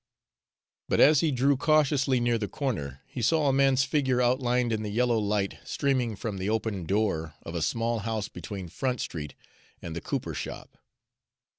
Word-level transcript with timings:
But 0.89 0.99
as 0.99 1.19
he 1.19 1.29
drew 1.31 1.55
cautiously 1.55 2.19
near 2.19 2.39
the 2.39 2.47
corner, 2.47 3.01
he 3.05 3.21
saw 3.21 3.47
a 3.47 3.53
man's 3.53 3.83
figure 3.83 4.19
outlined 4.19 4.73
in 4.73 4.81
the 4.81 4.89
yellow 4.89 5.19
light 5.19 5.59
streaming 5.63 6.15
from 6.15 6.39
the 6.39 6.49
open 6.49 6.85
door 6.85 7.35
of 7.43 7.53
a 7.53 7.61
small 7.61 7.99
house 7.99 8.27
between 8.27 8.67
Front 8.69 8.99
Street 9.01 9.35
and 9.79 9.95
the 9.95 10.01
cooper 10.01 10.33
shop. 10.33 10.79